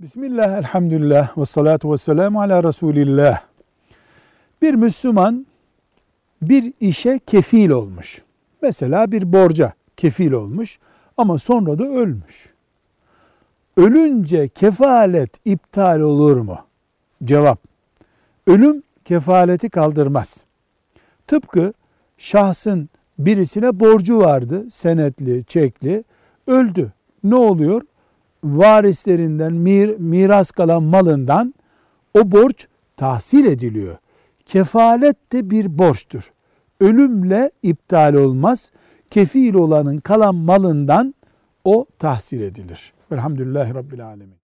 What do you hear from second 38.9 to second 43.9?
Kefil olanın kalan malından o tahsil edilir. Velhamdülillahi